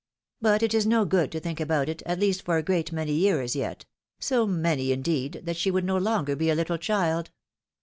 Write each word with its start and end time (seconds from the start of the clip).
But 0.41 0.63
it 0.63 0.73
is 0.73 0.87
no 0.87 1.05
good 1.05 1.31
to 1.31 1.39
think 1.39 1.59
about 1.59 1.87
it, 1.87 2.01
at 2.07 2.17
least 2.19 2.41
for 2.41 2.57
a 2.57 2.63
great 2.63 2.91
many 2.91 3.11
years 3.13 3.55
yet— 3.55 3.85
so 4.29 4.47
many, 4.47 4.91
indeed, 4.91 5.41
that 5.43 5.57
she 5.57 5.69
would 5.69 5.85
no 5.85 5.97
longer 5.99 6.35
be 6.35 6.49
a 6.49 6.55
little 6.55 6.79
child. 6.79 7.29